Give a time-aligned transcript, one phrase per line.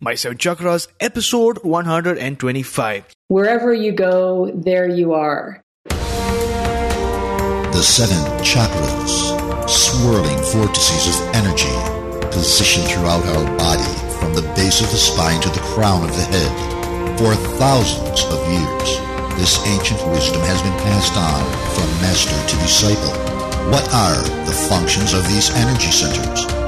[0.00, 3.04] My Seven Chakras, episode 125.
[3.26, 5.60] Wherever you go, there you are.
[5.88, 9.34] The seven chakras,
[9.68, 11.74] swirling vortices of energy,
[12.30, 13.90] positioned throughout our body
[14.22, 17.18] from the base of the spine to the crown of the head.
[17.18, 19.00] For thousands of years,
[19.34, 21.42] this ancient wisdom has been passed on
[21.74, 23.18] from master to disciple.
[23.74, 26.67] What are the functions of these energy centers?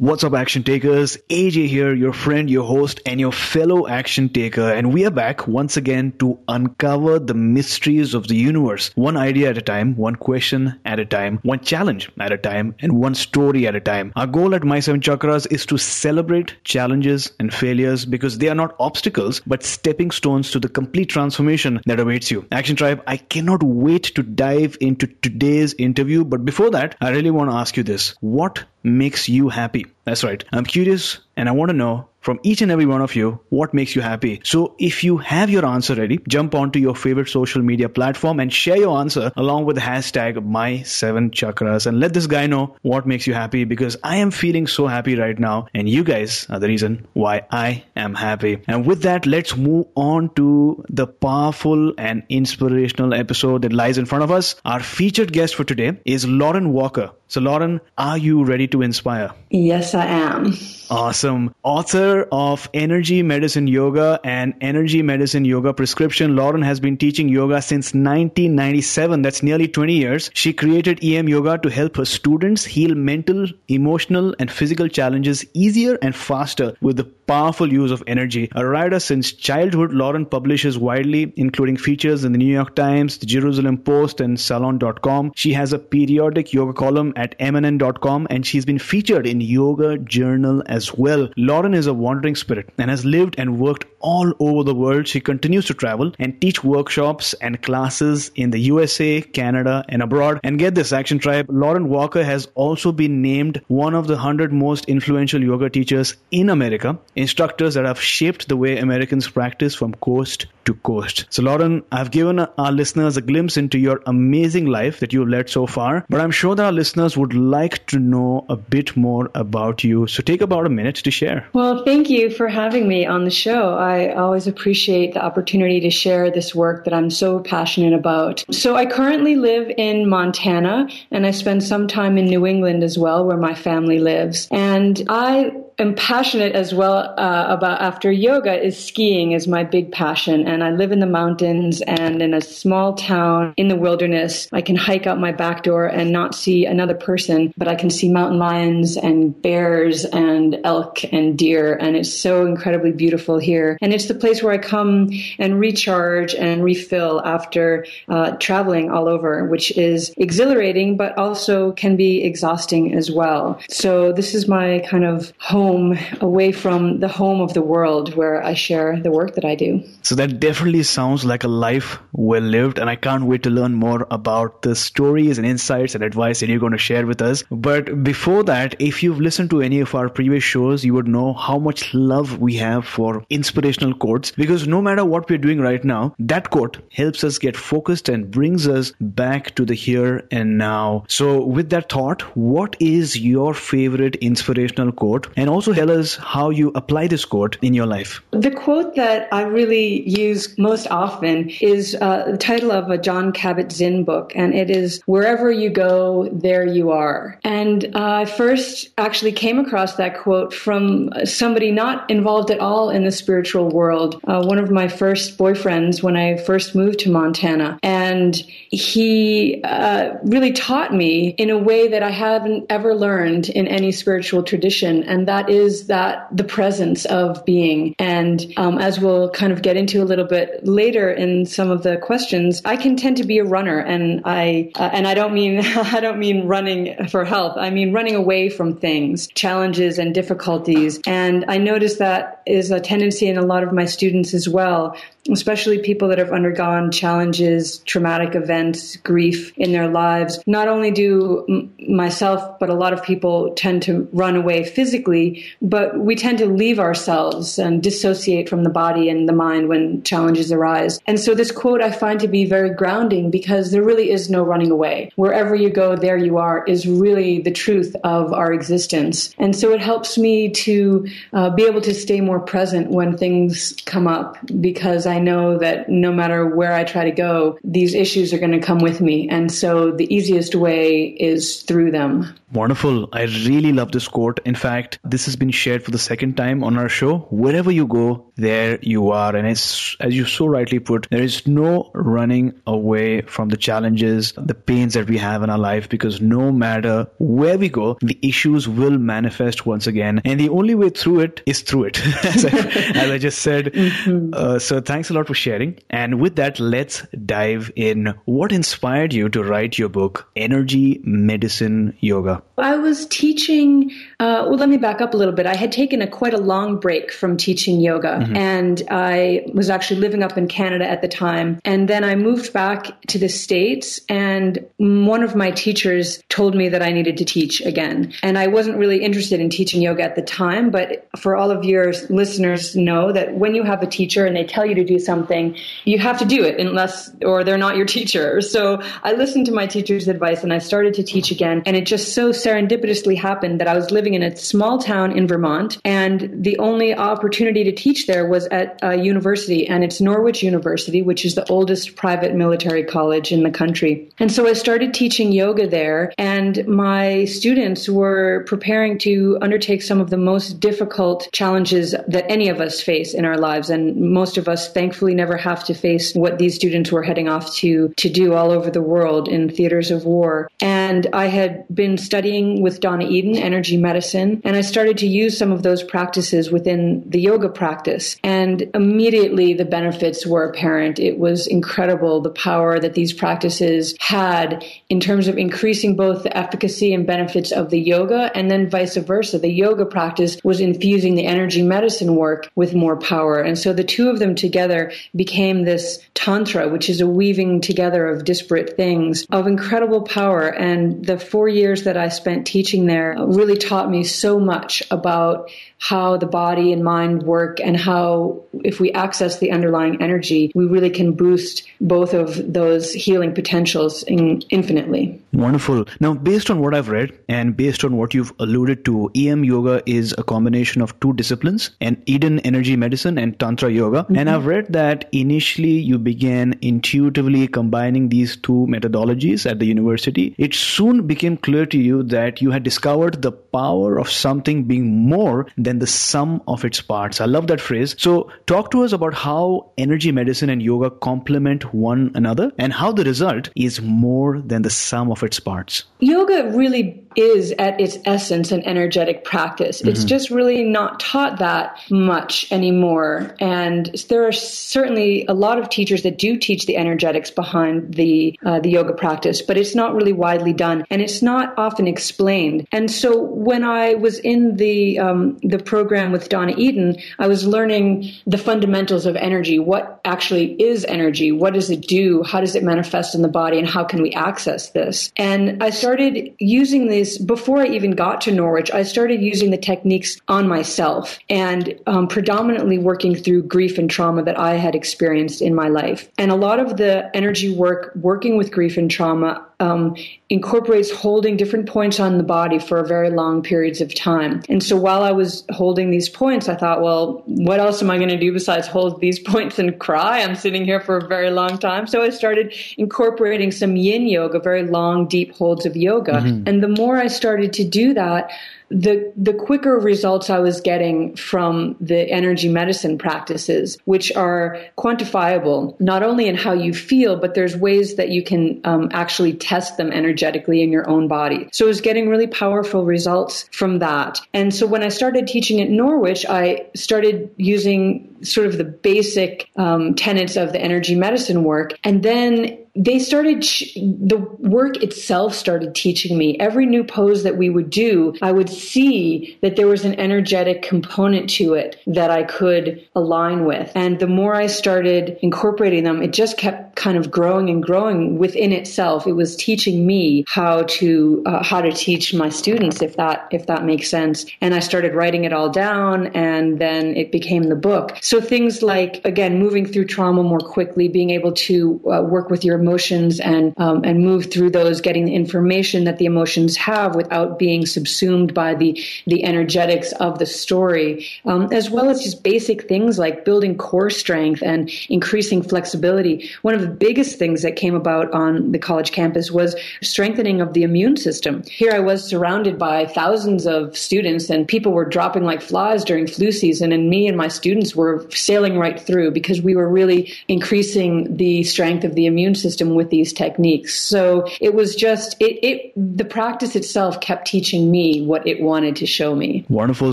[0.00, 1.18] What's up, action takers?
[1.28, 4.72] AJ here, your friend, your host, and your fellow action taker.
[4.72, 8.92] And we are back once again to uncover the mysteries of the universe.
[8.94, 12.76] One idea at a time, one question at a time, one challenge at a time,
[12.78, 14.14] and one story at a time.
[14.16, 18.54] Our goal at My Seven Chakras is to celebrate challenges and failures because they are
[18.54, 22.46] not obstacles, but stepping stones to the complete transformation that awaits you.
[22.50, 26.24] Action Tribe, I cannot wait to dive into today's interview.
[26.24, 28.14] But before that, I really want to ask you this.
[28.20, 29.89] What makes you happy?
[30.04, 30.44] That's right.
[30.52, 33.74] I'm curious and I want to know from each and every one of you what
[33.74, 34.40] makes you happy.
[34.44, 38.52] So if you have your answer ready, jump onto your favorite social media platform and
[38.52, 42.76] share your answer along with the hashtag my seven chakras and let this guy know
[42.82, 46.46] what makes you happy because I am feeling so happy right now and you guys
[46.50, 48.62] are the reason why I am happy.
[48.68, 54.06] And with that, let's move on to the powerful and inspirational episode that lies in
[54.06, 54.56] front of us.
[54.64, 57.12] Our featured guest for today is Lauren Walker.
[57.28, 59.30] So Lauren, are you ready to inspire?
[59.50, 60.52] Yes, I am.
[60.90, 61.54] Awesome.
[61.62, 67.62] Author of Energy Medicine Yoga and Energy Medicine Yoga Prescription, Lauren has been teaching yoga
[67.62, 69.22] since 1997.
[69.22, 70.30] That's nearly 20 years.
[70.34, 75.96] She created EM Yoga to help her students heal mental, emotional, and physical challenges easier
[76.02, 78.48] and faster with the powerful use of energy.
[78.56, 83.26] A writer since childhood, Lauren publishes widely, including features in the New York Times, the
[83.26, 85.32] Jerusalem Post, and Salon.com.
[85.36, 90.64] She has a periodic yoga column at MNN.com, and she's been featured in Yoga Journal
[90.66, 91.28] as well.
[91.36, 95.06] Lauren is a wandering spirit and has lived and worked all over the world.
[95.06, 100.40] She continues to travel and teach workshops and classes in the USA, Canada, and abroad.
[100.42, 104.52] And get this, Action Tribe, Lauren Walker has also been named one of the 100
[104.52, 109.94] most influential yoga teachers in America instructors that have shaped the way Americans practice from
[109.94, 111.26] coast to coast.
[111.30, 115.50] So, Lauren, I've given our listeners a glimpse into your amazing life that you've led
[115.50, 119.30] so far, but I'm sure that our listeners would like to know a bit more
[119.34, 120.06] about you.
[120.06, 121.46] So, take about a minute to share.
[121.52, 123.74] Well, thank you for having me on the show.
[123.74, 128.44] I always appreciate the opportunity to share this work that I'm so passionate about.
[128.52, 132.96] So, I currently live in Montana and I spend some time in New England as
[132.96, 134.46] well, where my family lives.
[134.52, 135.50] And I
[135.80, 140.62] am passionate as well uh, about after yoga is skiing is my big passion and
[140.62, 144.48] I live in the mountains and in a small town in the wilderness.
[144.52, 147.88] I can hike out my back door and not see another person, but I can
[147.88, 153.78] see mountain lions and bears and elk and deer and it's so incredibly beautiful here.
[153.80, 159.08] And it's the place where I come and recharge and refill after uh, traveling all
[159.08, 163.58] over, which is exhilarating but also can be exhausting as well.
[163.70, 168.14] So this is my kind of home home away from the home of the world
[168.14, 169.82] where I share the work that I do.
[170.02, 173.74] So that definitely sounds like a life well lived, and I can't wait to learn
[173.74, 177.44] more about the stories and insights and advice that you're going to share with us.
[177.50, 181.32] But before that, if you've listened to any of our previous shows, you would know
[181.34, 185.84] how much love we have for inspirational quotes because no matter what we're doing right
[185.84, 190.58] now, that quote helps us get focused and brings us back to the here and
[190.58, 191.04] now.
[191.08, 195.28] So, with that thought, what is your favorite inspirational quote?
[195.36, 198.22] And also tell us how you apply this quote in your life.
[198.30, 203.32] The quote that I really use most often is uh, the title of a Jon
[203.32, 207.38] Kabat-Zinn book, and it is Wherever You Go, There You Are.
[207.44, 212.90] And uh, I first actually came across that quote from somebody not involved at all
[212.90, 217.10] in the spiritual world, uh, one of my first boyfriends when I first moved to
[217.10, 217.78] Montana.
[217.82, 218.36] And
[218.70, 223.92] he uh, really taught me in a way that I haven't ever learned in any
[223.92, 227.94] spiritual tradition, and that is that the presence of being.
[227.98, 231.82] And um, as we'll kind of get into a little bit later in some of
[231.82, 235.32] the questions, I can tend to be a runner, and I uh, and I don't
[235.32, 237.56] mean I don't mean running for health.
[237.56, 241.00] I mean running away from things, challenges, and difficulties.
[241.06, 244.96] And I notice that is a tendency in a lot of my students as well
[245.28, 250.40] especially people that have undergone challenges, traumatic events, grief in their lives.
[250.46, 255.29] Not only do m- myself, but a lot of people tend to run away physically
[255.62, 260.02] but we tend to leave ourselves and dissociate from the body and the mind when
[260.02, 261.00] challenges arise.
[261.06, 264.42] And so this quote I find to be very grounding because there really is no
[264.42, 265.10] running away.
[265.16, 269.34] Wherever you go, there you are is really the truth of our existence.
[269.38, 273.74] And so it helps me to uh, be able to stay more present when things
[273.86, 278.32] come up because I know that no matter where I try to go, these issues
[278.32, 279.28] are going to come with me.
[279.28, 282.32] And so the easiest way is through them.
[282.52, 283.08] Wonderful.
[283.12, 284.40] I really love this quote.
[284.44, 287.18] In fact, this has been shared for the second time on our show.
[287.30, 289.34] Wherever you go, there you are.
[289.36, 294.32] And as, as you so rightly put, there is no running away from the challenges,
[294.36, 298.18] the pains that we have in our life because no matter where we go, the
[298.22, 300.20] issues will manifest once again.
[300.24, 303.72] And the only way through it is through it, as, I, as, I, just said.
[303.90, 304.30] Mm-hmm.
[304.34, 305.78] Uh, so thanks a lot for sharing.
[305.90, 308.14] And with that, let's dive in.
[308.24, 312.42] What inspired you to write your book, Energy Medicine Yoga?
[312.58, 313.90] I was teaching,
[314.20, 315.46] uh, well, let me back up a little bit.
[315.46, 318.36] I had taken a quite a long break from teaching yoga, mm-hmm.
[318.36, 321.60] and I was actually living up in Canada at the time.
[321.64, 326.68] And then I moved back to the States, and one of my teachers told me
[326.68, 328.12] that I needed to teach again.
[328.22, 331.64] And I wasn't really interested in teaching yoga at the time, but for all of
[331.64, 334.98] your listeners know that when you have a teacher and they tell you to do
[334.98, 338.40] something, you have to do it unless, or they're not your teacher.
[338.40, 341.86] So I listened to my teacher's advice and I started to teach again, and it
[341.86, 346.30] just so serendipitously happened that I was living in a small town in Vermont, and
[346.32, 351.24] the only opportunity to teach there was at a university, and it's Norwich University, which
[351.24, 354.08] is the oldest private military college in the country.
[354.18, 360.00] And so I started teaching yoga there, and my students were preparing to undertake some
[360.00, 363.70] of the most difficult challenges that any of us face in our lives.
[363.70, 367.54] And most of us, thankfully, never have to face what these students were heading off
[367.56, 370.50] to, to do all over the world in theaters of war.
[370.60, 375.36] And I had been studying with Donna Eden, energy medicine, and I started to use
[375.36, 378.16] some of those practices within the yoga practice.
[378.22, 380.98] And immediately the benefits were apparent.
[380.98, 386.36] It was incredible the power that these practices had in terms of increasing both the
[386.36, 389.38] efficacy and benefits of the yoga, and then vice versa.
[389.38, 393.40] The yoga practice was infusing the energy medicine work with more power.
[393.40, 398.06] And so the two of them together became this tantra, which is a weaving together
[398.06, 400.48] of disparate things of incredible power.
[400.48, 405.50] And the four years that I spent teaching there really taught me so much about
[405.80, 410.66] how the body and mind work and how if we access the underlying energy, we
[410.66, 415.20] really can boost both of those healing potentials in infinitely.
[415.32, 415.86] Wonderful.
[415.98, 419.82] Now, based on what I've read and based on what you've alluded to, EM yoga
[419.86, 424.02] is a combination of two disciplines, and Eden energy medicine and Tantra yoga.
[424.02, 424.18] Mm-hmm.
[424.18, 430.34] And I've read that initially you began intuitively combining these two methodologies at the university.
[430.36, 435.08] It soon became clear to you that you had discovered the power of something being
[435.08, 437.20] more than than the sum of its parts.
[437.20, 437.94] I love that phrase.
[437.96, 442.90] So, talk to us about how energy medicine and yoga complement one another and how
[442.90, 445.84] the result is more than the sum of its parts.
[446.00, 446.82] Yoga really
[447.16, 449.80] is at its essence an energetic practice.
[449.80, 449.88] Mm-hmm.
[449.88, 453.34] It's just really not taught that much anymore.
[453.40, 458.38] And there are certainly a lot of teachers that do teach the energetics behind the
[458.44, 462.66] uh, the yoga practice, but it's not really widely done and it's not often explained.
[462.72, 467.46] And so when I was in the um, the program with Donna Eden, I was
[467.46, 469.58] learning the fundamentals of energy.
[469.58, 471.32] What actually is energy?
[471.32, 472.22] What does it do?
[472.22, 473.58] How does it manifest in the body?
[473.58, 475.12] And how can we access this?
[475.16, 479.58] And I started using the before I even got to Norwich, I started using the
[479.58, 485.42] techniques on myself and um, predominantly working through grief and trauma that I had experienced
[485.42, 486.10] in my life.
[486.18, 489.94] And a lot of the energy work working with grief and trauma um,
[490.30, 494.42] incorporates holding different points on the body for very long periods of time.
[494.48, 497.98] And so while I was holding these points, I thought, well, what else am I
[497.98, 500.22] going to do besides hold these points and cry?
[500.22, 501.86] I'm sitting here for a very long time.
[501.86, 506.12] So I started incorporating some yin yoga, very long, deep holds of yoga.
[506.12, 506.44] Mm-hmm.
[506.46, 508.30] And the more I started to do that,
[508.70, 515.78] the the quicker results I was getting from the energy medicine practices, which are quantifiable,
[515.80, 519.76] not only in how you feel, but there's ways that you can um, actually test
[519.76, 521.48] them energetically in your own body.
[521.52, 524.20] So I was getting really powerful results from that.
[524.32, 529.50] And so when I started teaching at Norwich, I started using sort of the basic
[529.56, 535.74] um, tenets of the energy medicine work, and then they started, the work itself started
[535.74, 536.38] teaching me.
[536.38, 540.62] Every new pose that we would do, I would see that there was an energetic
[540.62, 543.72] component to it that I could align with.
[543.74, 548.18] And the more I started incorporating them, it just kept kind of growing and growing
[548.18, 549.06] within itself.
[549.06, 553.46] It was teaching me how to, uh, how to teach my students, if that, if
[553.46, 554.26] that makes sense.
[554.40, 557.98] And I started writing it all down and then it became the book.
[558.00, 562.44] So things like, again, moving through trauma more quickly, being able to uh, work with
[562.44, 566.94] your emotions and, um, and move through those, getting the information that the emotions have
[566.94, 572.22] without being subsumed by the, the energetics of the story, um, as well as just
[572.22, 576.30] basic things like building core strength and increasing flexibility.
[576.42, 580.52] One of the biggest things that came about on the college campus was strengthening of
[580.52, 581.42] the immune system.
[581.44, 586.06] Here I was surrounded by thousands of students and people were dropping like flies during
[586.06, 590.12] flu season and me and my students were sailing right through because we were really
[590.28, 593.74] increasing the strength of the immune system with these techniques.
[593.74, 598.76] So it was just it, it the practice itself kept teaching me what it wanted
[598.76, 599.44] to show me.
[599.48, 599.92] Wonderful.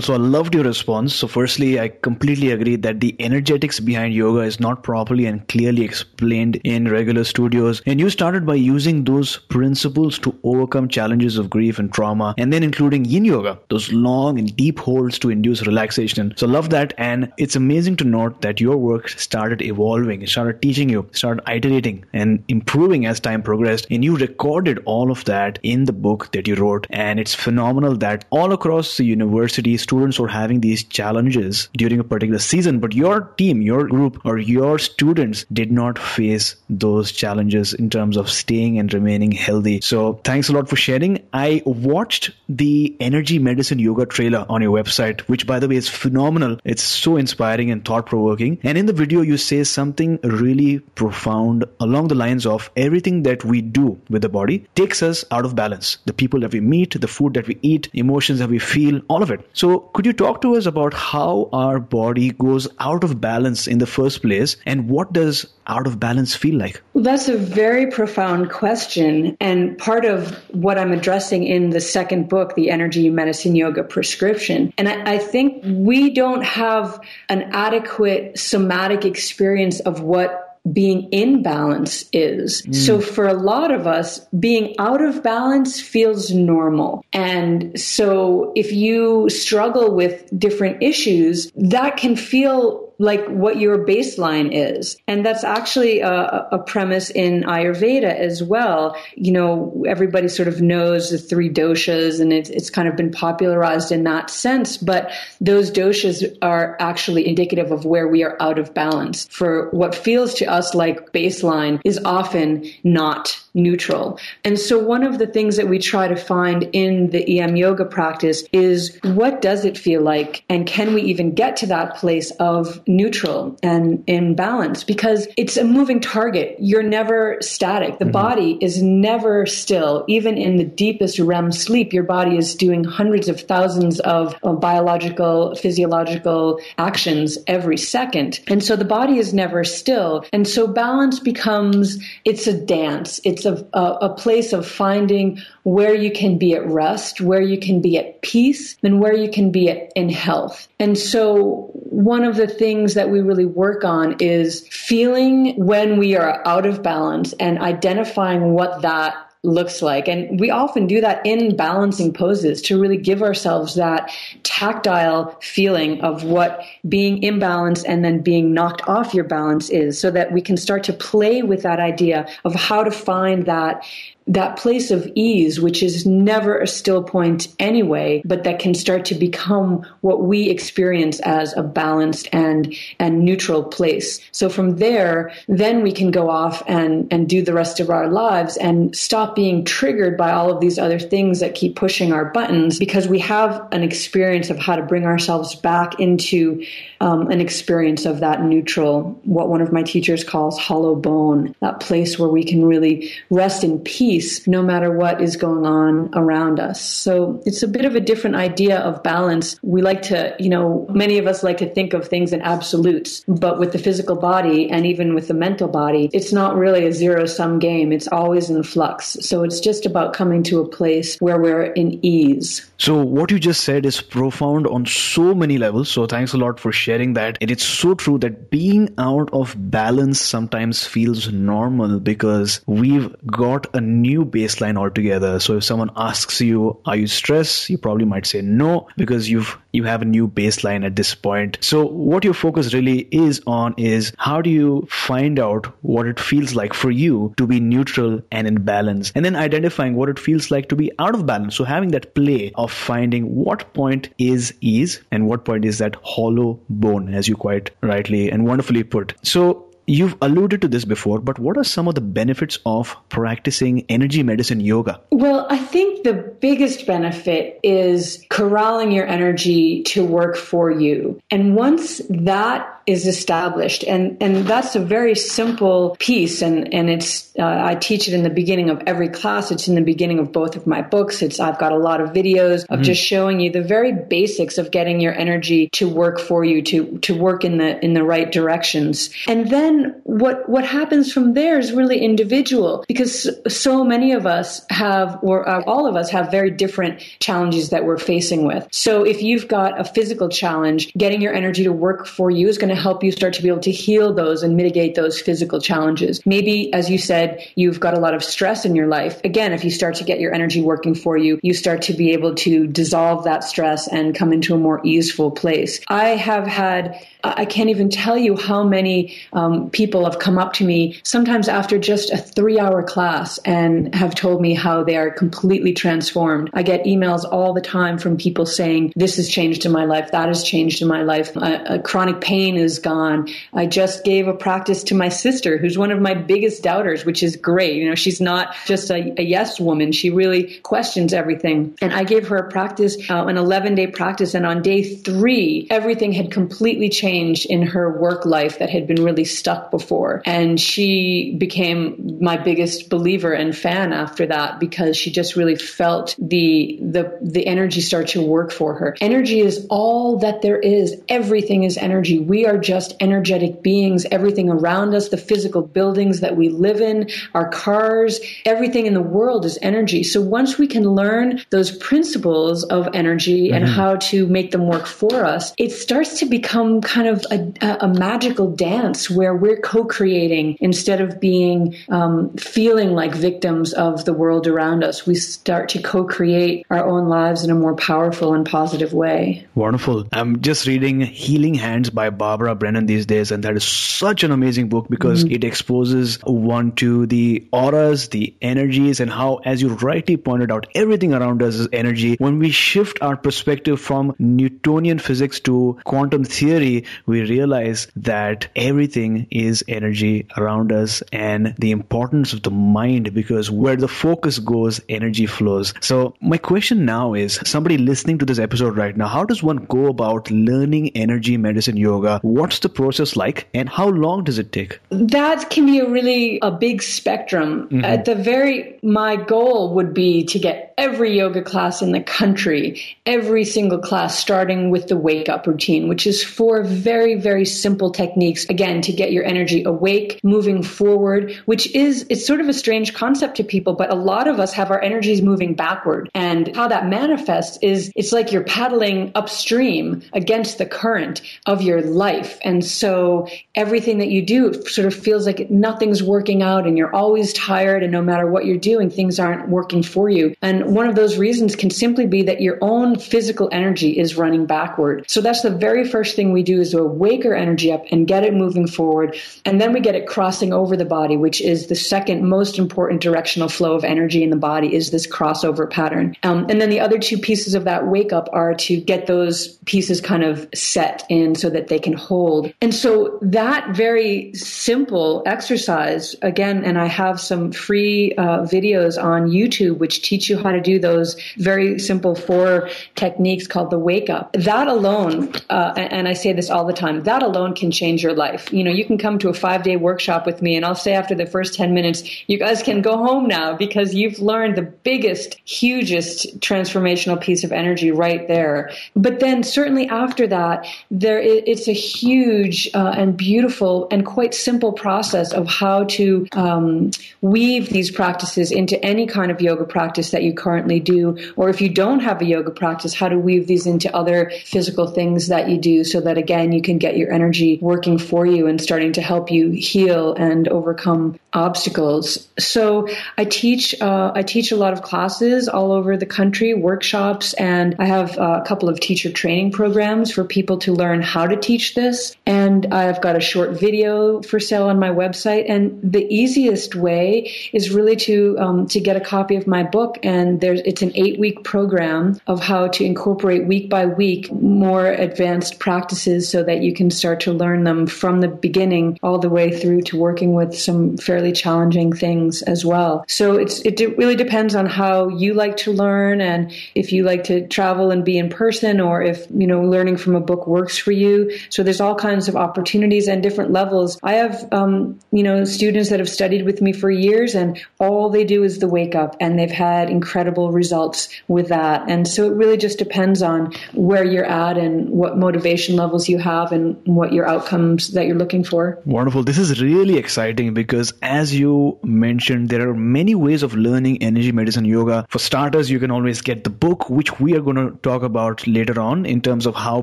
[0.00, 1.14] So I loved your response.
[1.14, 5.84] So firstly, I completely agree that the energetics behind yoga is not properly and clearly
[5.84, 7.82] explained in regular studios.
[7.86, 12.52] And you started by using those principles to overcome challenges of grief and trauma, and
[12.52, 16.34] then including yin yoga, those long and deep holds to induce relaxation.
[16.36, 16.94] So love that.
[16.98, 22.04] And it's amazing to note that your work started evolving, started teaching you, started iterating
[22.12, 23.86] and improving as time progressed.
[23.90, 26.86] And you recorded all of that in the book that you wrote.
[26.90, 32.04] And it's phenomenal that all across the university, students were having these challenges during a
[32.04, 37.74] particular season, but your team, your group, or your students did not face those challenges
[37.74, 39.80] in terms of staying and remaining healthy.
[39.80, 41.26] So thanks a lot for sharing.
[41.32, 45.88] I watched the energy medicine yoga trailer on your website, which by the way is
[45.88, 46.58] phenomenal.
[46.64, 48.58] It's so inspiring and thought provoking.
[48.62, 53.44] And in the video, you say something really profound along the lines of everything that
[53.44, 55.98] we do with the body takes us out of balance.
[56.06, 59.22] The people that we meet, the food that we eat, emotions that we feel, all
[59.22, 59.48] of it.
[59.52, 63.78] So could you talk to us about how our body goes out of balance in
[63.78, 66.82] the first place and what does out of balance feel like?
[66.94, 69.36] Well, that's a very profound question.
[69.40, 74.72] And part of what I'm addressing in the second book, The Energy Medicine Yoga Prescription.
[74.78, 81.42] And I, I think we don't have an adequate somatic experience of what being in
[81.42, 82.62] balance is.
[82.62, 82.74] Mm.
[82.74, 87.04] So for a lot of us, being out of balance feels normal.
[87.12, 94.50] And so if you struggle with different issues, that can feel like what your baseline
[94.52, 94.96] is.
[95.06, 98.96] And that's actually a, a, premise in Ayurveda as well.
[99.14, 103.12] You know, everybody sort of knows the three doshas and it's, it's kind of been
[103.12, 108.58] popularized in that sense, but those doshas are actually indicative of where we are out
[108.58, 109.28] of balance.
[109.30, 114.18] For what feels to us like baseline is often not neutral.
[114.44, 117.84] And so one of the things that we try to find in the EM yoga
[117.84, 120.44] practice is what does it feel like?
[120.48, 124.84] And can we even get to that place of neutral and in balance?
[124.84, 126.56] Because it's a moving target.
[126.58, 127.98] You're never static.
[127.98, 128.12] The mm-hmm.
[128.12, 130.04] body is never still.
[130.08, 135.54] Even in the deepest REM sleep, your body is doing hundreds of thousands of, biological,
[135.54, 138.40] physiological actions every second.
[138.46, 140.24] And so the body is never still.
[140.32, 143.20] And so balance becomes, it's a dance.
[143.24, 147.58] It's a, a, a place of finding where you can be at rest, where you
[147.58, 150.68] can be at peace, and where you can be at, in health.
[150.78, 156.14] And so one of the things that we really work on is feeling when we
[156.16, 160.08] are out of balance and identifying what that looks like.
[160.08, 164.10] And we often do that in balancing poses to really give ourselves that
[164.42, 170.10] tactile feeling of what being imbalanced and then being knocked off your balance is so
[170.10, 173.84] that we can start to play with that idea of how to find that
[174.28, 179.06] that place of ease, which is never a still point anyway, but that can start
[179.06, 184.20] to become what we experience as a balanced and, and neutral place.
[184.32, 188.08] So from there, then we can go off and, and do the rest of our
[188.08, 192.26] lives and stop being triggered by all of these other things that keep pushing our
[192.26, 196.62] buttons because we have an experience of how to bring ourselves back into
[197.00, 201.80] um, an experience of that neutral, what one of my teachers calls hollow bone, that
[201.80, 206.10] place where we can really rest in peace peace no matter what is going on
[206.14, 206.80] around us.
[206.80, 209.58] So it's a bit of a different idea of balance.
[209.62, 213.24] We like to, you know, many of us like to think of things in absolutes,
[213.28, 216.92] but with the physical body and even with the mental body, it's not really a
[216.92, 217.92] zero sum game.
[217.92, 219.16] It's always in flux.
[219.20, 222.68] So it's just about coming to a place where we're in ease.
[222.78, 225.90] So what you just said is profound on so many levels.
[225.90, 227.38] So thanks a lot for sharing that.
[227.40, 233.66] And it's so true that being out of balance sometimes feels normal because we've got
[233.74, 235.40] a new baseline altogether.
[235.40, 237.70] So if someone asks you, are you stressed?
[237.70, 241.58] You probably might say no because you've you have a new baseline at this point.
[241.60, 246.18] So what your focus really is on is how do you find out what it
[246.18, 250.18] feels like for you to be neutral and in balance and then identifying what it
[250.18, 251.54] feels like to be out of balance.
[251.54, 255.96] So having that play of finding what point is ease and what point is that
[256.02, 259.14] hollow bone as you quite rightly and wonderfully put.
[259.22, 263.86] So You've alluded to this before, but what are some of the benefits of practicing
[263.88, 265.00] energy medicine yoga?
[265.10, 271.18] Well, I think the biggest benefit is corralling your energy to work for you.
[271.30, 273.84] And once that is established.
[273.84, 276.40] And and that's a very simple piece.
[276.40, 279.50] And and it's uh, I teach it in the beginning of every class.
[279.50, 281.20] It's in the beginning of both of my books.
[281.20, 282.82] It's I've got a lot of videos of mm-hmm.
[282.82, 286.98] just showing you the very basics of getting your energy to work for you to
[287.00, 289.10] to work in the in the right directions.
[289.26, 294.64] And then what what happens from there is really individual because so many of us
[294.70, 298.66] have or uh, all of us have very different challenges that we're facing with.
[298.70, 302.56] So if you've got a physical challenge getting your energy to work for you is
[302.56, 305.60] going to help you start to be able to heal those and mitigate those physical
[305.60, 306.24] challenges.
[306.24, 309.20] Maybe, as you said, you've got a lot of stress in your life.
[309.24, 312.12] Again, if you start to get your energy working for you, you start to be
[312.12, 315.80] able to dissolve that stress and come into a more easeful place.
[315.88, 320.52] I have had I can't even tell you how many um, people have come up
[320.54, 324.96] to me, sometimes after just a three hour class, and have told me how they
[324.96, 326.50] are completely transformed.
[326.52, 330.12] I get emails all the time from people saying, This has changed in my life,
[330.12, 333.28] that has changed in my life, a chronic pain is gone.
[333.52, 337.22] I just gave a practice to my sister, who's one of my biggest doubters, which
[337.22, 337.74] is great.
[337.76, 341.76] You know, she's not just a, a yes woman, she really questions everything.
[341.80, 345.66] And I gave her a practice, uh, an 11 day practice, and on day three,
[345.70, 350.20] everything had completely changed change in her work life that had been really stuck before.
[350.26, 356.14] And she became my biggest believer and fan after that because she just really felt
[356.18, 358.96] the, the, the energy start to work for her.
[359.00, 361.00] Energy is all that there is.
[361.08, 362.18] Everything is energy.
[362.18, 364.04] We are just energetic beings.
[364.10, 369.00] Everything around us, the physical buildings that we live in, our cars, everything in the
[369.00, 370.02] world is energy.
[370.02, 373.54] So once we can learn those principles of energy mm-hmm.
[373.54, 377.78] and how to make them work for us, it starts to become kind of a,
[377.84, 384.12] a magical dance where we're co-creating instead of being um, feeling like victims of the
[384.12, 385.06] world around us.
[385.06, 389.46] We start to co-create our own lives in a more powerful and positive way.
[389.54, 390.08] Wonderful.
[390.12, 394.32] I'm just reading Healing Hands by Barbara Brennan these days, and that is such an
[394.32, 395.34] amazing book because mm-hmm.
[395.34, 400.66] it exposes one to the auras, the energies, and how, as you rightly pointed out,
[400.74, 402.16] everything around us is energy.
[402.18, 409.26] When we shift our perspective from Newtonian physics to quantum theory, we realize that everything
[409.30, 414.80] is energy around us and the importance of the mind because where the focus goes,
[414.88, 415.74] energy flows.
[415.80, 419.64] So, my question now is somebody listening to this episode right now, how does one
[419.66, 422.20] go about learning energy medicine yoga?
[422.22, 424.80] What's the process like and how long does it take?
[424.90, 427.68] That can be a really a big spectrum.
[427.68, 427.84] Mm-hmm.
[427.84, 432.80] At the very my goal would be to get every yoga class in the country,
[433.04, 437.90] every single class starting with the wake up routine, which is four very, very simple
[437.90, 442.52] techniques, again, to get your energy awake, moving forward, which is, it's sort of a
[442.52, 446.10] strange concept to people, but a lot of us have our energies moving backward.
[446.14, 451.82] And how that manifests is it's like you're paddling upstream against the current of your
[451.82, 452.38] life.
[452.42, 456.94] And so everything that you do sort of feels like nothing's working out and you're
[456.94, 457.82] always tired.
[457.82, 460.34] And no matter what you're doing, things aren't working for you.
[460.42, 464.46] And one of those reasons can simply be that your own physical energy is running
[464.46, 465.04] backward.
[465.10, 468.06] So that's the very first thing we do is to wake our energy up and
[468.06, 469.16] get it moving forward.
[469.44, 473.00] And then we get it crossing over the body, which is the second most important
[473.00, 476.16] directional flow of energy in the body is this crossover pattern.
[476.22, 479.48] Um, and then the other two pieces of that wake up are to get those
[479.64, 482.52] pieces kind of set in so that they can hold.
[482.60, 489.30] And so that very simple exercise, again, and I have some free uh, videos on
[489.30, 494.10] YouTube which teach you how to do those very simple four techniques called the wake
[494.10, 494.32] up.
[494.32, 498.14] That alone, uh, and I say this all the time, that alone can change your
[498.14, 498.52] life.
[498.52, 500.74] You know, you can can come to a five day workshop with me and I'll
[500.74, 504.56] say after the first 10 minutes, you guys can go home now because you've learned
[504.56, 508.70] the biggest, hugest transformational piece of energy right there.
[508.96, 514.72] But then certainly after that, there it's a huge uh, and beautiful and quite simple
[514.72, 516.90] process of how to um,
[517.20, 521.60] weave these practices into any kind of yoga practice that you currently do, or if
[521.60, 525.48] you don't have a yoga practice, how to weave these into other physical things that
[525.48, 528.92] you do so that again you can get your energy working for you and starting
[528.94, 532.28] to help you heal and overcome obstacles.
[532.38, 537.34] So I teach uh, I teach a lot of classes all over the country, workshops,
[537.34, 541.36] and I have a couple of teacher training programs for people to learn how to
[541.36, 542.16] teach this.
[542.26, 545.44] And I've got a short video for sale on my website.
[545.48, 549.98] And the easiest way is really to um, to get a copy of my book.
[550.02, 554.86] And there's it's an eight week program of how to incorporate week by week more
[554.86, 559.28] advanced practices so that you can start to learn them from the beginning all the
[559.28, 563.04] way through to working with some fairly challenging things as well.
[563.08, 567.24] So it's it really depends on how you like to learn and if you like
[567.24, 570.78] to travel and be in person or if you know learning from a book works
[570.78, 571.36] for you.
[571.50, 573.98] So there's all kinds of opportunities and different levels.
[574.02, 578.10] I have um, you know students that have studied with me for years and all
[578.10, 581.88] they do is the wake up and they've had incredible results with that.
[581.88, 586.17] And so it really just depends on where you're at and what motivation levels you
[586.18, 588.80] have and what your outcomes that you're looking for.
[588.84, 589.24] Wonderful.
[589.24, 594.32] This is really exciting because as you mentioned, there are many ways of learning energy
[594.32, 595.06] medicine yoga.
[595.08, 598.46] For starters, you can always get the book, which we are going to talk about
[598.46, 599.82] later on in terms of how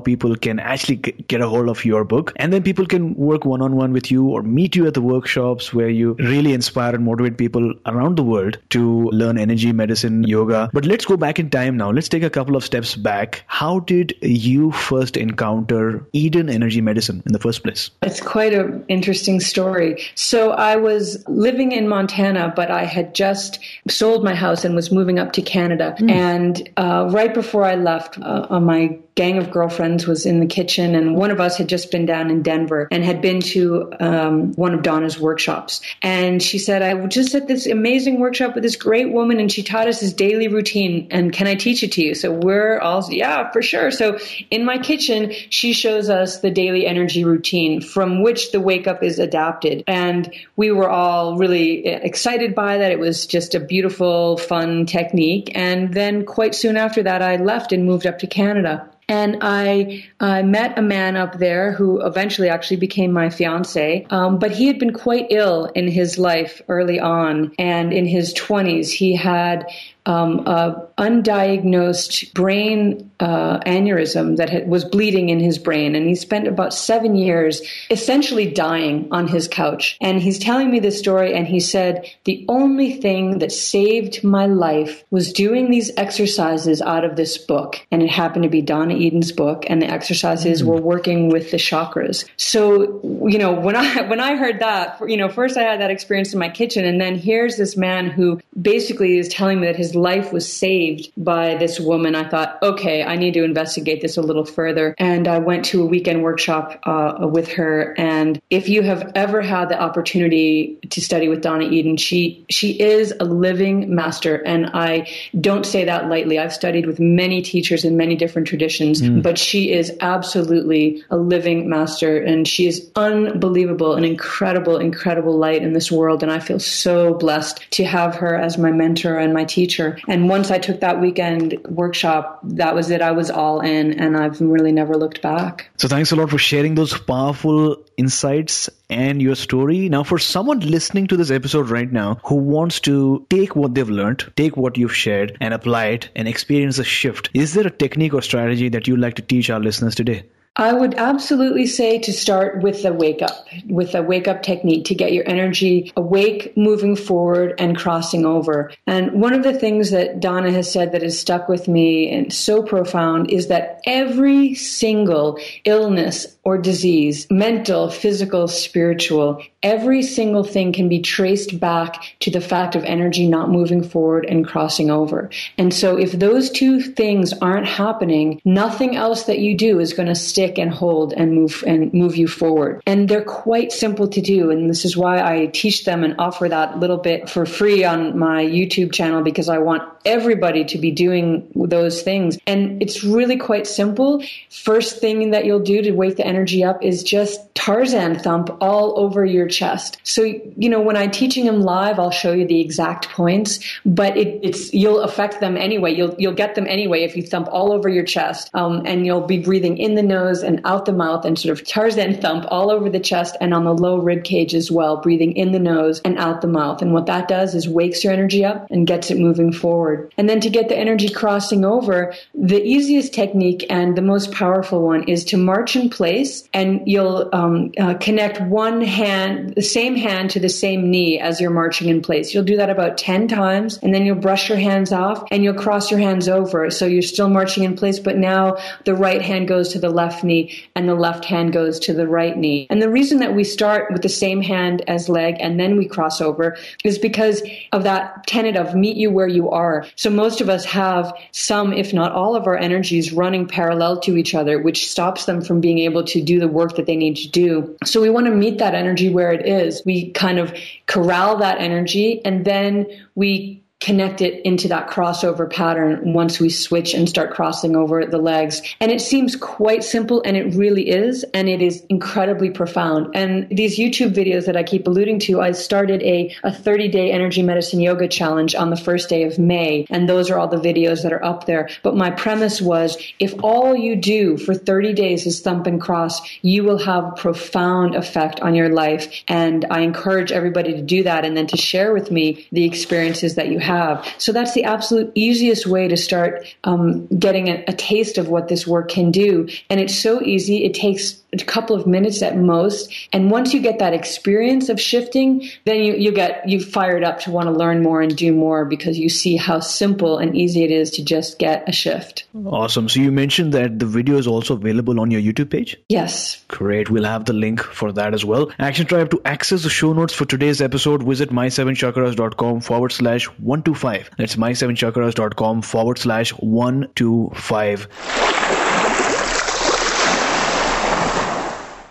[0.00, 2.32] people can actually get a hold of your book.
[2.36, 5.02] And then people can work one on one with you or meet you at the
[5.02, 10.22] workshops where you really inspire and motivate people around the world to learn energy medicine
[10.22, 10.70] yoga.
[10.72, 11.90] But let's go back in time now.
[11.90, 13.44] Let's take a couple of steps back.
[13.46, 17.90] How did you first encounter Eden Energy Medicine in the first place?
[18.02, 20.02] It's quite an interesting story.
[20.14, 24.90] So I was living in Montana, but I had just sold my house and was
[24.90, 25.94] moving up to Canada.
[25.98, 26.10] Mm.
[26.10, 30.46] And uh, right before I left, uh, on my gang of girlfriends was in the
[30.46, 33.90] kitchen, and one of us had just been down in Denver and had been to
[33.98, 35.80] um, one of Donna's workshops.
[36.02, 39.62] And she said, I just at this amazing workshop with this great woman, and she
[39.62, 41.08] taught us this daily routine.
[41.10, 42.14] And can I teach it to you?
[42.14, 43.90] So we're all, yeah, for sure.
[43.90, 44.18] So
[44.50, 49.02] in my kitchen, she shows us the daily energy routine from which the wake up
[49.02, 49.82] is adapted.
[49.86, 52.92] And we were all really excited by that.
[52.92, 55.50] It was just a beautiful, fun technique.
[55.54, 58.86] And then quite soon after that, I left and moved up to Canada.
[59.08, 64.04] And I uh, met a man up there who eventually actually became my fiance.
[64.10, 67.52] Um, but he had been quite ill in his life early on.
[67.58, 69.66] And in his 20s, he had
[70.06, 76.14] um, a undiagnosed brain uh, aneurysm that had, was bleeding in his brain, and he
[76.14, 79.96] spent about seven years essentially dying on his couch.
[80.00, 84.46] And he's telling me this story, and he said the only thing that saved my
[84.46, 88.94] life was doing these exercises out of this book, and it happened to be Donna
[88.94, 90.66] Eden's book, and the exercises mm.
[90.66, 92.24] were working with the chakras.
[92.36, 95.90] So you know when I when I heard that, you know, first I had that
[95.90, 99.76] experience in my kitchen, and then here's this man who basically is telling me that
[99.76, 104.16] his life was saved by this woman, I thought, okay, I need to investigate this
[104.16, 104.94] a little further.
[104.98, 107.94] And I went to a weekend workshop uh, with her.
[107.98, 112.80] And if you have ever had the opportunity to study with Donna Eden, she she
[112.80, 115.08] is a living master, and I
[115.40, 116.38] don't say that lightly.
[116.38, 119.22] I've studied with many teachers in many different traditions, mm.
[119.22, 125.62] but she is absolutely a living master, and she is unbelievable, an incredible, incredible light
[125.62, 126.22] in this world.
[126.22, 130.28] And I feel so blessed to have her as my mentor and my teacher and
[130.28, 133.00] once I took that weekend workshop, that was it.
[133.02, 135.70] I was all in and I've really never looked back.
[135.76, 139.88] So thanks a lot for sharing those powerful insights and your story.
[139.88, 143.88] Now, for someone listening to this episode right now who wants to take what they've
[143.88, 147.70] learned, take what you've shared and apply it and experience a shift, is there a
[147.70, 150.24] technique or strategy that you'd like to teach our listeners today?
[150.58, 154.86] I would absolutely say to start with the wake up, with a wake up technique
[154.86, 158.72] to get your energy awake, moving forward, and crossing over.
[158.86, 162.32] And one of the things that Donna has said that has stuck with me and
[162.32, 170.72] so profound is that every single illness or disease, mental, physical, spiritual, every single thing
[170.72, 175.28] can be traced back to the fact of energy not moving forward and crossing over.
[175.58, 180.06] And so if those two things aren't happening, nothing else that you do is going
[180.06, 182.80] to stick and hold and move and move you forward.
[182.86, 184.52] And they're quite simple to do.
[184.52, 188.16] And this is why I teach them and offer that little bit for free on
[188.16, 192.38] my YouTube channel because I want everybody to be doing those things.
[192.46, 194.22] And it's really quite simple.
[194.50, 198.98] First thing that you'll do to wake the energy up is just Tarzan thump all
[198.98, 199.98] over your chest.
[200.04, 204.16] So, you know, when I'm teaching them live, I'll show you the exact points, but
[204.16, 205.92] it, it's, you'll affect them anyway.
[205.92, 208.50] You'll, you'll get them anyway if you thump all over your chest.
[208.54, 211.66] Um, and you'll be breathing in the nose and out the mouth and sort of
[211.66, 215.36] Tarzan thump all over the chest and on the low rib cage as well, breathing
[215.36, 216.82] in the nose and out the mouth.
[216.82, 219.95] And what that does is wakes your energy up and gets it moving forward.
[220.16, 224.82] And then to get the energy crossing over, the easiest technique and the most powerful
[224.82, 229.96] one is to march in place and you'll, um, uh, connect one hand, the same
[229.96, 232.32] hand to the same knee as you're marching in place.
[232.32, 235.54] You'll do that about 10 times and then you'll brush your hands off and you'll
[235.54, 236.70] cross your hands over.
[236.70, 240.24] So you're still marching in place, but now the right hand goes to the left
[240.24, 242.66] knee and the left hand goes to the right knee.
[242.70, 245.86] And the reason that we start with the same hand as leg and then we
[245.86, 249.85] cross over is because of that tenet of meet you where you are.
[249.94, 254.16] So most of us have some, if not all of our energies running parallel to
[254.16, 257.16] each other, which stops them from being able to do the work that they need
[257.16, 257.76] to do.
[257.84, 259.82] So we want to meet that energy where it is.
[259.84, 260.54] We kind of
[260.86, 266.94] corral that energy and then we connect it into that crossover pattern once we switch
[266.94, 268.62] and start crossing over the legs.
[268.80, 271.24] And it seems quite simple and it really is.
[271.34, 273.14] And it is incredibly profound.
[273.14, 277.12] And these YouTube videos that I keep alluding to, I started a, a 30 day
[277.12, 279.86] energy medicine yoga challenge on the first day of May.
[279.90, 281.68] And those are all the videos that are up there.
[281.82, 286.20] But my premise was if all you do for 30 days is thump and cross,
[286.40, 289.22] you will have a profound effect on your life.
[289.28, 293.34] And I encourage everybody to do that and then to share with me the experiences
[293.34, 294.06] that you have.
[294.18, 298.48] So that's the absolute easiest way to start um, getting a, a taste of what
[298.48, 299.48] this work can do.
[299.68, 300.64] And it's so easy.
[300.64, 302.92] It takes a couple of minutes at most.
[303.12, 307.20] And once you get that experience of shifting, then you, you get you fired up
[307.20, 310.64] to want to learn more and do more because you see how simple and easy
[310.64, 312.24] it is to just get a shift.
[312.44, 312.88] Awesome.
[312.88, 315.76] So you mentioned that the video is also available on your YouTube page?
[315.88, 316.44] Yes.
[316.48, 316.90] Great.
[316.90, 318.50] We'll have the link for that as well.
[318.58, 324.10] Action Tribe to access the show notes for today's episode, visit my7chakras.com forward slash 125.
[324.18, 328.65] That's my7chakras.com forward slash 125.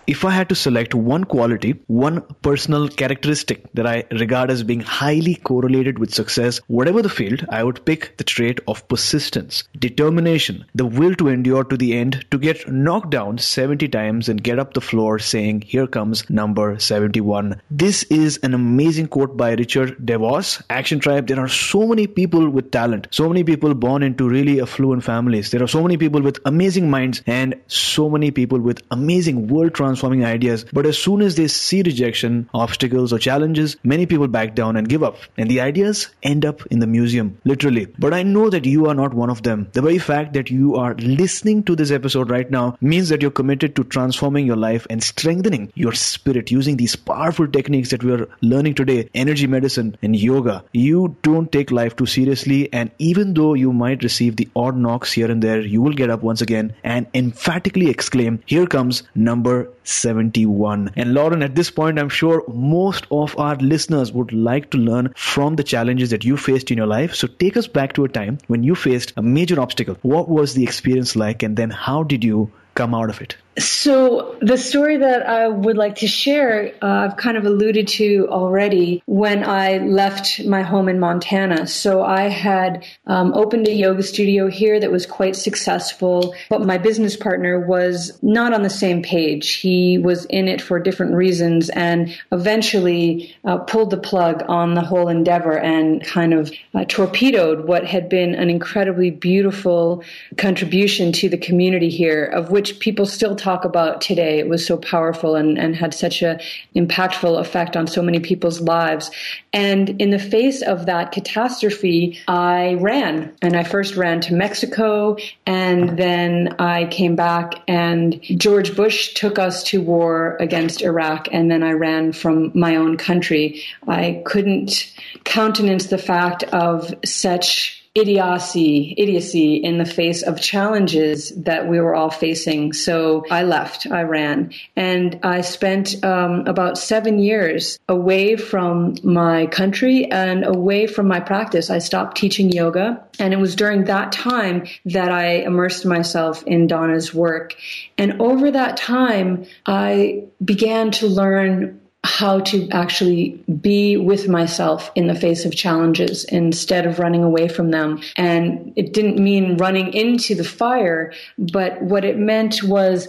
[0.07, 4.81] If I had to select one quality, one personal characteristic that I regard as being
[4.81, 10.63] highly correlated with success, whatever the field, I would pick the trait of persistence, determination,
[10.75, 14.59] the will to endure to the end, to get knocked down 70 times and get
[14.59, 17.59] up the floor saying, Here comes number 71.
[17.71, 21.25] This is an amazing quote by Richard DeVos, Action Tribe.
[21.25, 25.49] There are so many people with talent, so many people born into really affluent families.
[25.49, 29.73] There are so many people with amazing minds and so many people with amazing world
[29.73, 30.65] transformation transforming ideas.
[30.73, 34.89] But as soon as they see rejection, obstacles, or challenges, many people back down and
[34.89, 35.17] give up.
[35.37, 37.85] And the ideas end up in the museum, literally.
[37.97, 39.67] But I know that you are not one of them.
[39.71, 43.31] The very fact that you are listening to this episode right now means that you're
[43.31, 48.11] committed to transforming your life and strengthening your spirit using these powerful techniques that we
[48.11, 50.63] are learning today energy medicine and yoga.
[50.73, 55.13] You don't take life too seriously, and even though you might receive the odd knocks
[55.13, 59.69] here and there, you will get up once again and emphatically exclaim, Here comes number
[59.87, 60.91] 71.
[60.95, 65.13] And Lauren, at this point, I'm sure most of our listeners would like to learn
[65.15, 67.15] from the challenges that you faced in your life.
[67.15, 69.97] So take us back to a time when you faced a major obstacle.
[70.01, 71.43] What was the experience like?
[71.43, 73.37] And then how did you come out of it?
[73.57, 78.27] So, the story that I would like to share, uh, I've kind of alluded to
[78.29, 81.65] already when I left my home in Montana.
[81.65, 86.77] So, I had um, opened a yoga studio here that was quite successful, but my
[86.77, 89.53] business partner was not on the same page.
[89.53, 94.81] He was in it for different reasons and eventually uh, pulled the plug on the
[94.81, 100.03] whole endeavor and kind of uh, torpedoed what had been an incredibly beautiful
[100.37, 104.43] contribution to the community here, of which people still talk about today.
[104.43, 106.39] Was so powerful and, and had such an
[106.75, 109.11] impactful effect on so many people's lives.
[109.53, 113.33] And in the face of that catastrophe, I ran.
[113.41, 119.37] And I first ran to Mexico, and then I came back, and George Bush took
[119.37, 123.61] us to war against Iraq, and then I ran from my own country.
[123.87, 124.91] I couldn't
[125.23, 131.95] countenance the fact of such idiocy, idiocy in the face of challenges that we were
[131.95, 132.73] all facing.
[132.73, 139.47] So I left, I ran, and I spent um, about seven years away from my
[139.47, 141.69] country and away from my practice.
[141.69, 146.67] I stopped teaching yoga, and it was during that time that I immersed myself in
[146.67, 147.55] Donna's work.
[147.97, 153.29] And over that time, I began to learn how to actually
[153.61, 157.99] be with myself in the face of challenges instead of running away from them.
[158.15, 163.07] And it didn't mean running into the fire, but what it meant was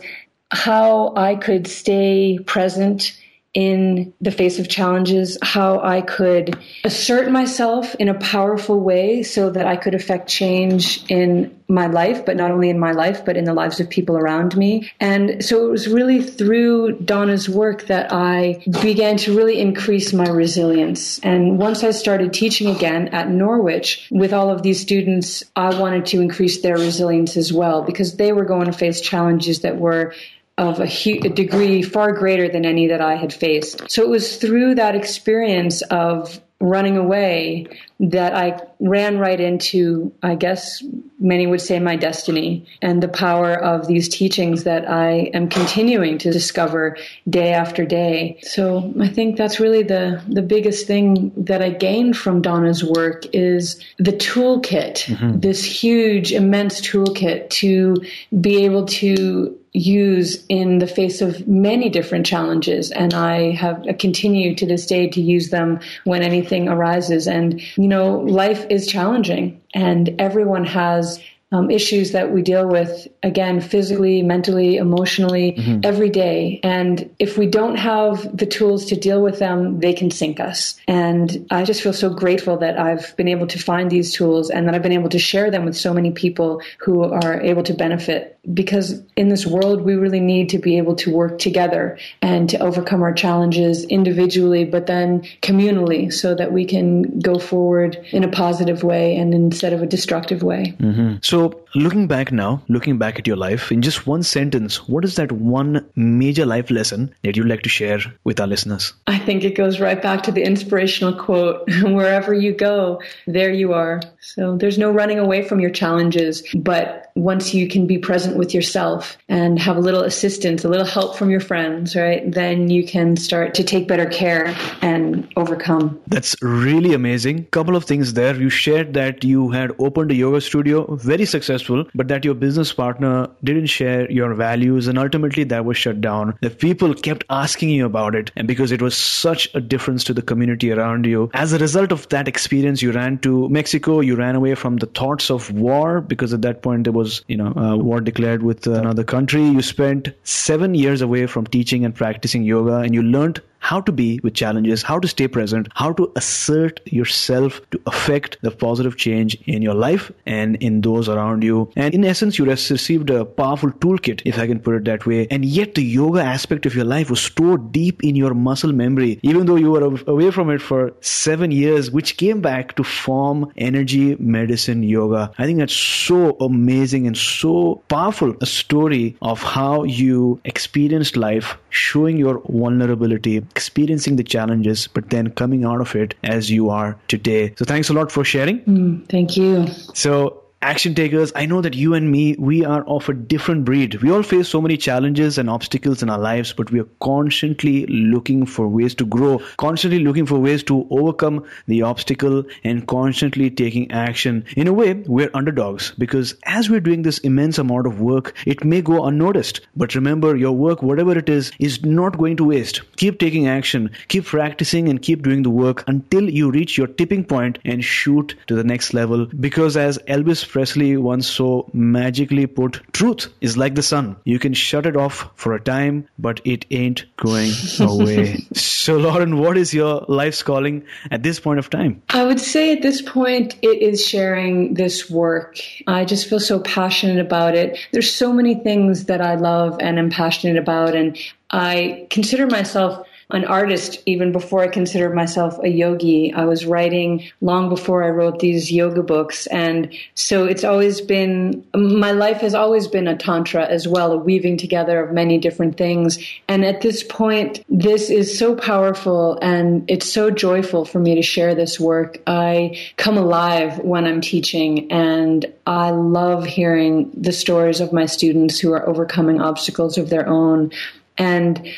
[0.51, 3.21] how I could stay present
[3.57, 9.49] in the face of challenges, how I could assert myself in a powerful way so
[9.49, 13.35] that I could affect change in my life, but not only in my life, but
[13.35, 14.93] in the lives of people around me.
[15.01, 20.29] And so it was really through Donna's work that I began to really increase my
[20.29, 21.19] resilience.
[21.21, 26.05] And once I started teaching again at Norwich with all of these students, I wanted
[26.07, 30.13] to increase their resilience as well because they were going to face challenges that were
[30.59, 33.91] of a, hu- a, degree far greater than any that I had faced.
[33.91, 37.67] So it was through that experience of running away
[38.01, 40.83] that I ran right into, I guess
[41.19, 46.17] many would say, my destiny and the power of these teachings that I am continuing
[46.19, 46.97] to discover
[47.29, 48.39] day after day.
[48.43, 53.25] So I think that's really the, the biggest thing that I gained from Donna's work
[53.35, 55.41] is the toolkit, mm-hmm.
[55.41, 57.97] this huge, immense toolkit to
[58.41, 62.91] be able to use in the face of many different challenges.
[62.91, 67.27] And I have continued to this day to use them when anything arises.
[67.27, 71.21] And, you know, life is challenging and everyone has
[71.53, 75.81] um, issues that we deal with again physically mentally emotionally mm-hmm.
[75.85, 80.11] every day and if we don't have the tools to deal with them they can
[80.11, 84.13] sink us and i just feel so grateful that i've been able to find these
[84.13, 87.41] tools and that i've been able to share them with so many people who are
[87.41, 91.39] able to benefit because in this world we really need to be able to work
[91.39, 97.39] together and to overcome our challenges individually but then communally so that we can go
[97.39, 101.17] forward in a positive way and instead of a destructive way mm-hmm.
[101.23, 105.05] so so, looking back now, looking back at your life, in just one sentence, what
[105.05, 108.95] is that one major life lesson that you'd like to share with our listeners?
[109.07, 113.75] I think it goes right back to the inspirational quote wherever you go, there you
[113.75, 114.01] are.
[114.27, 118.53] So, there's no running away from your challenges, but once you can be present with
[118.53, 122.85] yourself and have a little assistance, a little help from your friends, right, then you
[122.85, 125.99] can start to take better care and overcome.
[126.09, 127.45] That's really amazing.
[127.47, 128.35] Couple of things there.
[128.35, 132.73] You shared that you had opened a yoga studio very successful, but that your business
[132.73, 136.37] partner didn't share your values and ultimately that was shut down.
[136.43, 140.15] The people kept asking you about it and because it was such a difference to
[140.15, 141.31] the community around you.
[141.33, 144.87] As a result of that experience, you ran to Mexico, you ran away from the
[144.87, 148.67] thoughts of war because at that point there was, you know, a war declared with
[148.67, 149.43] another country.
[149.43, 153.91] You spent seven years away from teaching and practicing yoga and you learned how to
[153.91, 158.97] be with challenges, how to stay present, how to assert yourself to affect the positive
[158.97, 161.69] change in your life and in those around you.
[161.75, 165.27] And in essence, you received a powerful toolkit, if I can put it that way.
[165.33, 169.19] And yet, the yoga aspect of your life was stored deep in your muscle memory,
[169.23, 173.53] even though you were away from it for seven years, which came back to form
[173.57, 175.33] energy medicine yoga.
[175.39, 181.59] I think that's so amazing and so powerful a story of how you experienced life,
[181.71, 186.97] showing your vulnerability, experiencing the challenges, but then coming out of it as you are
[187.09, 187.55] today.
[187.57, 188.61] So thanks a lot for sharing.
[188.61, 189.67] Mm, thank you.
[189.95, 194.03] So action takers, I know that you and me, we are of a different breed.
[194.03, 197.87] We all face so many challenges and obstacles in our lives, but we are constantly
[197.87, 203.49] looking for ways to grow, constantly looking for ways to overcome the obstacle and constantly
[203.49, 204.45] taking action.
[204.57, 208.65] In a way, we're underdogs because as we're doing this immense amount of work, it
[208.65, 209.61] may go unnoticed.
[209.77, 212.81] But remember, your work, whatever it is, is not going to waste.
[212.97, 217.25] Keep taking action, keep practicing and keep doing the work until you reach your tipping
[217.25, 219.27] point and shoot to the next level.
[219.27, 224.17] Because as Elvis Presley once so magically put, truth is like the sun.
[224.25, 228.39] You can shut it off for a time, but it ain't going away.
[228.55, 232.01] so, Lauren, what is your life's calling at this point of time?
[232.09, 235.59] I would say at this point, it is sharing this work.
[235.87, 237.79] I just feel so passionate about it.
[237.93, 241.19] There's so many things that I love and am passionate about, and
[241.51, 246.33] I consider myself an artist even before I considered myself a yogi.
[246.33, 249.49] I was writing long before I wrote these yoga books.
[249.49, 254.17] And so it's always been, my life has always been a tantra as well, a
[254.17, 256.25] weaving together of many different things.
[256.47, 261.23] And at this point, this is so powerful and it's so joyful for me to
[261.23, 262.19] share this work.
[262.29, 268.61] I come alive when I'm teaching and I love hearing the stories of my students
[268.61, 270.71] who are overcoming obstacles of their own.
[271.19, 271.69] And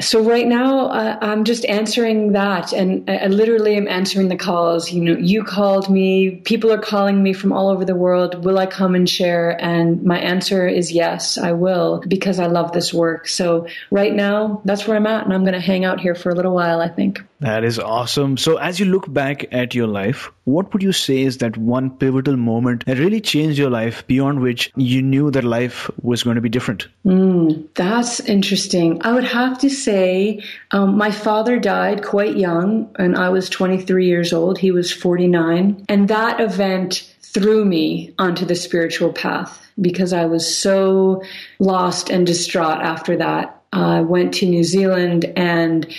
[0.00, 4.36] so right now uh, I'm just answering that, and I, I literally am answering the
[4.36, 4.92] calls.
[4.92, 6.36] You know, you called me.
[6.44, 8.44] People are calling me from all over the world.
[8.44, 9.58] Will I come and share?
[9.62, 13.26] And my answer is yes, I will, because I love this work.
[13.26, 16.28] So right now, that's where I'm at, and I'm going to hang out here for
[16.28, 16.80] a little while.
[16.80, 17.22] I think.
[17.40, 18.36] That is awesome.
[18.36, 21.90] So, as you look back at your life, what would you say is that one
[21.90, 26.36] pivotal moment that really changed your life beyond which you knew that life was going
[26.36, 26.86] to be different?
[27.04, 29.02] Mm, that's interesting.
[29.02, 34.06] I would have to say um, my father died quite young, and I was 23
[34.06, 34.56] years old.
[34.56, 35.84] He was 49.
[35.88, 41.24] And that event threw me onto the spiritual path because I was so
[41.58, 43.60] lost and distraught after that.
[43.72, 45.92] I went to New Zealand and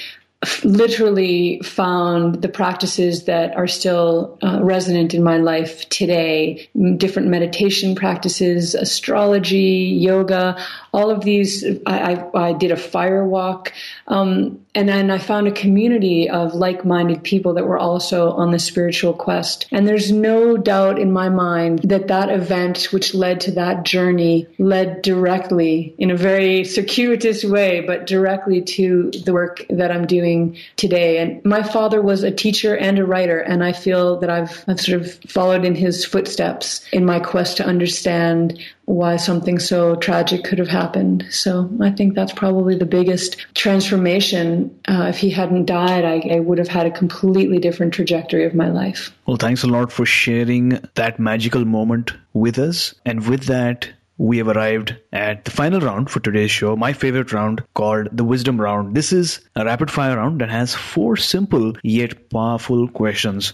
[0.64, 6.70] literally found the practices that are still uh, resonant in my life today.
[6.98, 10.58] Different meditation practices astrology yoga
[10.94, 13.74] all of these i, I, I did a fire walk.
[14.08, 18.52] Um, and then I found a community of like minded people that were also on
[18.52, 19.66] the spiritual quest.
[19.72, 24.46] And there's no doubt in my mind that that event, which led to that journey,
[24.60, 30.56] led directly in a very circuitous way, but directly to the work that I'm doing
[30.76, 31.18] today.
[31.18, 34.80] And my father was a teacher and a writer, and I feel that I've, I've
[34.80, 40.46] sort of followed in his footsteps in my quest to understand why something so tragic
[40.46, 41.28] could have happened.
[41.30, 44.80] So I think that's probably the biggest transformation.
[44.88, 48.56] Uh, if he hadn't died, I, I would have had a completely different trajectory of
[48.56, 49.14] my life.
[49.26, 52.96] Well, thanks a lot for sharing that magical moment with us.
[53.06, 57.34] And with that, we have arrived at the final round for today's show, my favorite
[57.34, 58.96] round called the Wisdom Round.
[58.96, 63.54] This is a rapid fire round that has four simple yet powerful questions.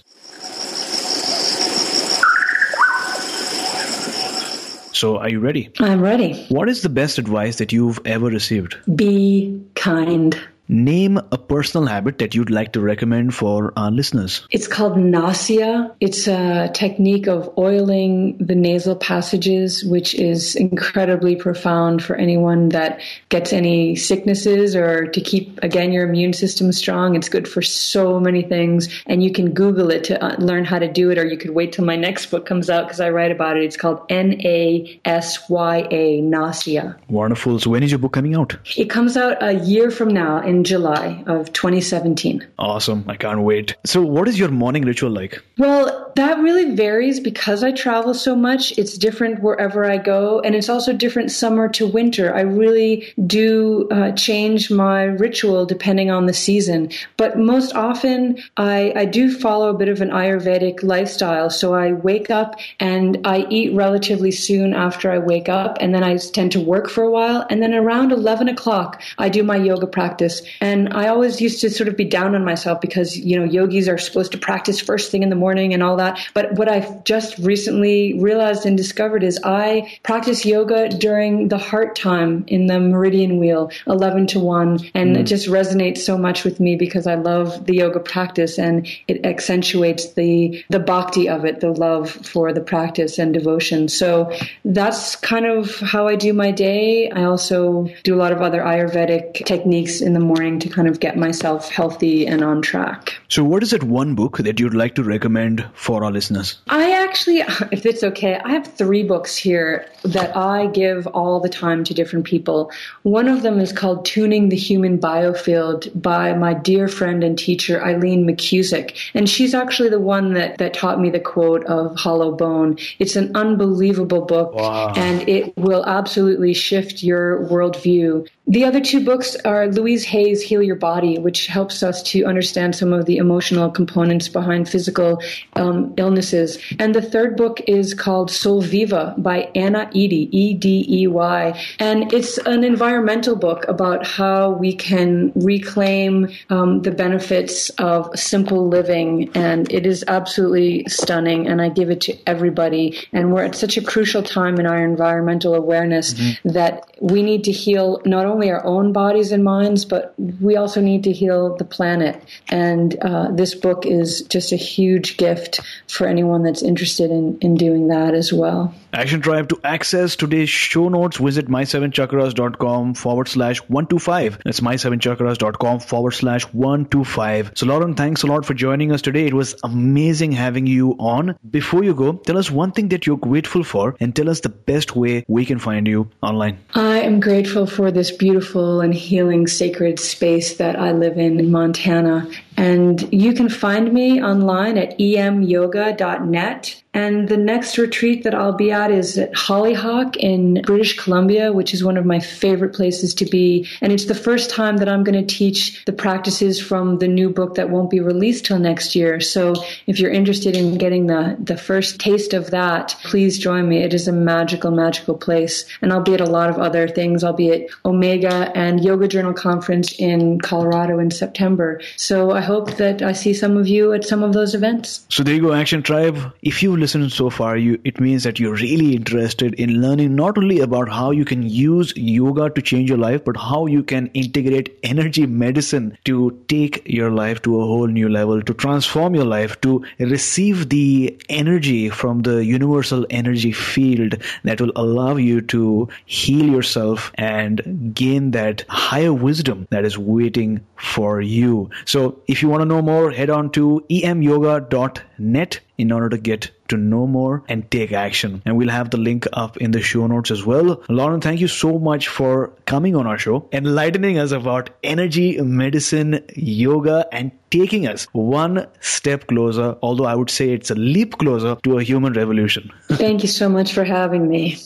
[5.04, 5.70] So, are you ready?
[5.82, 6.46] I'm ready.
[6.48, 8.78] What is the best advice that you've ever received?
[8.96, 10.40] Be kind.
[10.70, 14.48] Name a personal habit that you'd like to recommend for our listeners.
[14.50, 15.94] It's called Nasya.
[16.00, 23.02] It's a technique of oiling the nasal passages, which is incredibly profound for anyone that
[23.28, 27.16] gets any sicknesses or to keep, again, your immune system strong.
[27.16, 28.88] It's good for so many things.
[29.06, 31.52] And you can Google it to uh, learn how to do it, or you could
[31.52, 33.64] wait till my next book comes out because I write about it.
[33.64, 36.96] It's called N A S Y A, Nasya.
[37.10, 37.60] Wonderful.
[37.60, 38.56] So, when is your book coming out?
[38.78, 42.46] It comes out a year from now in July of 2017.
[42.60, 43.04] Awesome.
[43.08, 43.76] I can't wait.
[43.86, 45.42] So, what is your morning ritual like?
[45.58, 48.78] Well, that really varies because I travel so much.
[48.78, 52.34] It's different wherever I go, and it's also different summer to winter.
[52.36, 56.92] I really do uh, change my ritual depending on the season.
[57.18, 61.50] But most often, I, I do follow a bit of an Ayurvedic lifestyle.
[61.50, 66.04] So, I wake up and I eat relatively soon after I wake up, and then
[66.04, 67.46] I tend to work for a while.
[67.50, 70.43] And then around 11 o'clock, I do my yoga practice.
[70.62, 73.88] And I always used to sort of be down on myself because, you know, yogis
[73.88, 76.20] are supposed to practice first thing in the morning and all that.
[76.34, 81.96] But what I've just recently realized and discovered is I practice yoga during the heart
[81.96, 84.92] time in the meridian wheel, 11 to 1.
[84.94, 85.20] And mm.
[85.20, 89.26] it just resonates so much with me because I love the yoga practice and it
[89.26, 93.88] accentuates the, the bhakti of it, the love for the practice and devotion.
[93.88, 94.32] So
[94.66, 97.10] that's kind of how I do my day.
[97.10, 100.88] I also do a lot of other Ayurvedic techniques in the morning morning to kind
[100.88, 103.22] of get myself healthy and on track.
[103.28, 106.58] So, what is that one book that you'd like to recommend for our listeners?
[106.70, 107.40] I actually,
[107.72, 111.94] if it's okay, I have three books here that I give all the time to
[111.94, 112.72] different people.
[113.04, 117.84] One of them is called Tuning the Human Biofield by my dear friend and teacher,
[117.84, 118.98] Eileen McKusick.
[119.14, 122.78] And she's actually the one that, that taught me the quote of hollow bone.
[122.98, 124.94] It's an unbelievable book wow.
[124.96, 128.28] and it will absolutely shift your worldview.
[128.46, 132.76] The other two books are Louise Hay's Heal Your Body, which helps us to understand
[132.76, 135.22] some of the emotional components behind physical
[135.56, 136.60] um, illnesses.
[136.78, 141.66] And the third book is called Solviva by Anna Edey, E D E Y.
[141.80, 148.68] And it's an environmental book about how we can reclaim um, the benefits of simple
[148.68, 149.32] living.
[149.36, 151.48] And it is absolutely stunning.
[151.48, 153.08] And I give it to everybody.
[153.14, 156.50] And we're at such a crucial time in our environmental awareness mm-hmm.
[156.50, 160.82] that we need to heal not only our own bodies and minds, but we also
[160.82, 162.24] need to heal the planet.
[162.50, 167.56] And uh, this book is just a huge gift for anyone that's interested in, in
[167.56, 168.74] doing that as well.
[168.94, 174.40] Action Tribe to access today's show notes, visit my7chakras.com forward slash 125.
[174.46, 177.54] That's my7chakras.com forward slash 125.
[177.56, 179.26] So, Lauren, thanks a lot for joining us today.
[179.26, 181.36] It was amazing having you on.
[181.50, 184.50] Before you go, tell us one thing that you're grateful for and tell us the
[184.50, 186.60] best way we can find you online.
[186.76, 191.52] I am grateful for this beautiful and healing sacred space that I live in in
[191.52, 192.26] Montana.
[192.58, 196.84] And you can find me online at emyoga.net.
[196.96, 201.74] And the next retreat that I'll be at is at Hollyhock in British Columbia, which
[201.74, 203.68] is one of my favorite places to be.
[203.82, 207.32] And it's the first time that I'm going to teach the practices from the new
[207.32, 209.20] book that won't be released till next year.
[209.20, 209.56] So
[209.88, 213.80] if you're interested in getting the, the first taste of that, please join me.
[213.80, 215.66] It is a magical, magical place.
[215.82, 217.24] And I'll be at a lot of other things.
[217.24, 221.82] I'll be at Omega and Yoga Journal Conference in Colorado in September.
[221.96, 225.06] So I hope that I see some of you at some of those events.
[225.10, 226.18] So there you go, Action Tribe.
[226.42, 230.38] If you've listened so far, you it means that you're really interested in learning not
[230.38, 234.08] only about how you can use yoga to change your life, but how you can
[234.14, 236.18] integrate energy medicine to
[236.48, 241.18] take your life to a whole new level, to transform your life, to receive the
[241.30, 248.32] energy from the universal energy field that will allow you to heal yourself and gain
[248.32, 251.70] that higher wisdom that is waiting for you.
[251.86, 256.50] So if you want to know more, head on to emyoga.net in order to get
[256.68, 258.42] to know more and take action.
[258.44, 260.82] And we'll have the link up in the show notes as well.
[260.90, 266.26] Lauren, thank you so much for coming on our show, enlightening us about energy, medicine,
[266.36, 271.56] yoga, and taking us one step closer, although I would say it's a leap closer
[271.62, 272.72] to a human revolution.
[272.94, 274.58] Thank you so much for having me.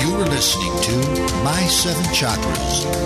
[0.00, 0.96] You were listening to
[1.44, 3.05] My Seven Chakras.